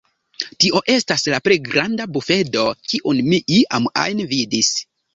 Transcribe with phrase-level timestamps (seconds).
[0.63, 4.79] Tio estas la plej granda bufedo kiun mi iam ajn vidis.